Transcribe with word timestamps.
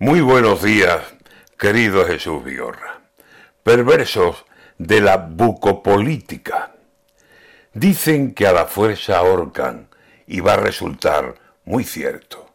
Muy 0.00 0.20
buenos 0.20 0.62
días, 0.62 1.00
querido 1.58 2.06
Jesús 2.06 2.44
Vigorra. 2.44 3.00
Perversos 3.64 4.44
de 4.78 5.00
la 5.00 5.16
bucopolítica. 5.16 6.70
Dicen 7.74 8.32
que 8.32 8.46
a 8.46 8.52
la 8.52 8.66
fuerza 8.66 9.18
ahorcan 9.18 9.88
y 10.28 10.38
va 10.38 10.52
a 10.52 10.58
resultar 10.58 11.34
muy 11.64 11.82
cierto. 11.82 12.48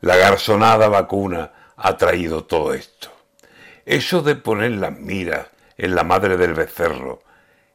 La 0.00 0.16
garzonada 0.16 0.88
vacuna 0.88 1.52
ha 1.76 1.98
traído 1.98 2.44
todo 2.44 2.72
esto. 2.72 3.12
Eso 3.84 4.22
de 4.22 4.36
poner 4.36 4.70
las 4.70 4.98
miras 4.98 5.48
en 5.76 5.94
la 5.94 6.02
madre 6.02 6.38
del 6.38 6.54
becerro 6.54 7.20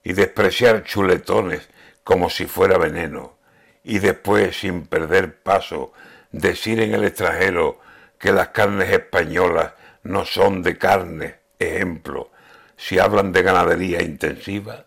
y 0.04 0.14
despreciar 0.14 0.84
chuletones 0.84 1.70
como 2.04 2.32
si 2.32 2.48
fuera 2.48 2.80
veneno 2.80 3.38
y 3.84 4.00
después 4.00 4.62
sin 4.62 4.88
perder 4.88 5.44
paso 5.44 5.94
decir 6.32 6.80
en 6.80 6.96
el 6.96 7.04
extranjero 7.04 7.85
que 8.20 8.32
las 8.32 8.50
carnes 8.50 8.90
españolas 8.90 9.74
no 10.04 10.26
son 10.26 10.62
de 10.62 10.78
carne, 10.78 11.36
ejemplo, 11.60 12.32
si 12.78 13.00
hablan 13.00 13.32
de 13.32 13.42
ganadería 13.42 14.02
intensiva, 14.02 14.86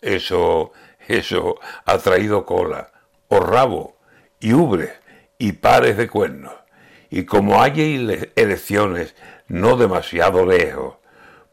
eso, 0.00 0.72
eso 1.08 1.58
ha 1.84 1.98
traído 1.98 2.44
cola, 2.44 2.92
o 3.28 3.40
rabo, 3.40 3.96
y 4.40 4.52
ubres, 4.52 4.92
y 5.38 5.52
pares 5.52 5.96
de 5.96 6.08
cuernos. 6.08 6.54
Y 7.10 7.24
como 7.24 7.62
hay 7.62 8.30
elecciones 8.36 9.14
no 9.48 9.76
demasiado 9.76 10.44
lejos, 10.46 10.96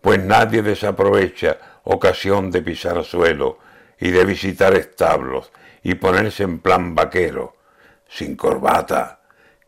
pues 0.02 0.24
nadie 0.24 0.62
desaprovecha 0.62 1.58
ocasión 1.84 2.52
de 2.52 2.62
pisar 2.62 3.04
suelo 3.04 3.60
y 4.00 4.12
de 4.12 4.26
visitar 4.26 4.74
establos 4.74 5.52
y 5.84 5.96
ponerse 5.96 6.44
en 6.44 6.60
plan 6.60 6.96
vaquero, 6.96 7.56
sin 8.08 8.36
corbata, 8.36 9.21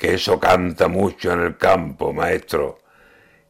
que 0.03 0.15
eso 0.15 0.37
canta 0.37 0.89
mucho 0.89 1.31
en 1.31 1.39
el 1.39 1.57
campo, 1.57 2.11
maestro, 2.11 2.79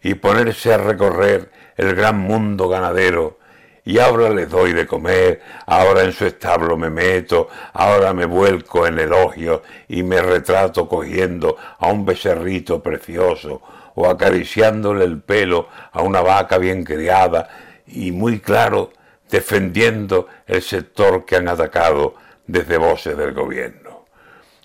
y 0.03 0.13
ponerse 0.13 0.71
a 0.71 0.77
recorrer 0.77 1.49
el 1.75 1.95
gran 1.95 2.19
mundo 2.19 2.69
ganadero, 2.69 3.39
y 3.83 3.97
ahora 3.97 4.29
les 4.29 4.51
doy 4.51 4.71
de 4.71 4.85
comer, 4.85 5.41
ahora 5.65 6.03
en 6.03 6.11
su 6.11 6.27
establo 6.27 6.77
me 6.77 6.91
meto, 6.91 7.49
ahora 7.73 8.13
me 8.13 8.25
vuelco 8.25 8.85
en 8.85 8.99
elogios 8.99 9.61
y 9.87 10.03
me 10.03 10.21
retrato 10.21 10.87
cogiendo 10.87 11.57
a 11.79 11.87
un 11.87 12.05
becerrito 12.05 12.83
precioso 12.83 13.63
o 13.95 14.07
acariciándole 14.07 15.05
el 15.05 15.23
pelo 15.23 15.69
a 15.91 16.03
una 16.03 16.21
vaca 16.21 16.59
bien 16.59 16.83
criada 16.83 17.49
y 17.87 18.11
muy 18.11 18.39
claro 18.41 18.91
defendiendo 19.27 20.27
el 20.45 20.61
sector 20.61 21.25
que 21.25 21.35
han 21.35 21.47
atacado 21.47 22.13
desde 22.45 22.77
voces 22.77 23.17
del 23.17 23.33
gobierno. 23.33 24.05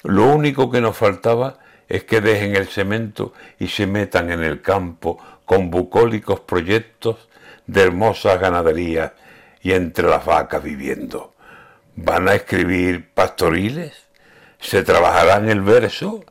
Lo 0.02 0.26
único 0.26 0.70
que 0.70 0.82
nos 0.82 0.94
faltaba 0.94 1.60
es 1.88 2.04
que 2.04 2.20
dejen 2.20 2.54
el 2.54 2.68
cemento 2.68 3.32
y 3.58 3.68
se 3.68 3.86
metan 3.86 4.30
en 4.30 4.42
el 4.42 4.60
campo 4.60 5.18
con 5.44 5.70
bucólicos 5.70 6.40
proyectos 6.40 7.28
de 7.66 7.82
hermosas 7.82 8.38
ganaderías 8.40 9.12
y 9.62 9.72
entre 9.72 10.08
las 10.08 10.24
vacas 10.24 10.62
viviendo. 10.62 11.34
¿Van 11.96 12.28
a 12.28 12.34
escribir 12.34 13.10
pastoriles? 13.12 13.92
¿Se 14.60 14.82
trabajará 14.82 15.36
en 15.36 15.48
el 15.48 15.62
verso? 15.62 16.24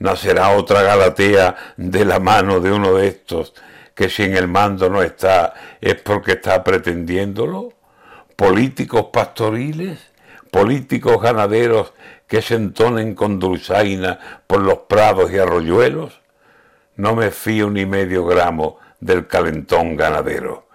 ¿Nacerá 0.00 0.50
otra 0.50 0.82
Galatea 0.82 1.56
de 1.76 2.04
la 2.04 2.18
mano 2.18 2.60
de 2.60 2.72
uno 2.72 2.94
de 2.94 3.08
estos 3.08 3.54
que 3.94 4.08
si 4.08 4.22
en 4.22 4.36
el 4.36 4.46
mando 4.46 4.88
no 4.88 5.02
está 5.02 5.54
es 5.80 5.94
porque 5.96 6.32
está 6.32 6.62
pretendiéndolo? 6.62 7.72
¿Políticos 8.36 9.06
pastoriles? 9.12 9.98
Políticos 10.50 11.20
ganaderos 11.20 11.92
que 12.26 12.42
se 12.42 12.54
entonen 12.54 13.14
con 13.14 13.38
dulzaina 13.38 14.42
por 14.46 14.60
los 14.60 14.80
prados 14.80 15.32
y 15.32 15.38
arroyuelos? 15.38 16.20
No 16.96 17.14
me 17.14 17.30
fío 17.30 17.70
ni 17.70 17.86
medio 17.86 18.26
gramo 18.26 18.78
del 19.00 19.26
calentón 19.26 19.96
ganadero. 19.96 20.66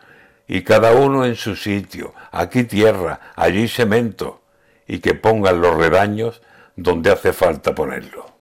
Y 0.48 0.64
cada 0.64 0.94
uno 0.94 1.26
en 1.26 1.36
su 1.36 1.56
sitio, 1.56 2.14
aquí 2.32 2.64
tierra, 2.64 3.20
allí 3.36 3.68
cemento, 3.68 4.42
y 4.88 5.00
que 5.00 5.14
pongan 5.14 5.62
los 5.62 5.76
redaños 5.76 6.42
donde 6.76 7.12
hace 7.12 7.34
falta 7.34 7.74
ponerlo. 7.74 8.33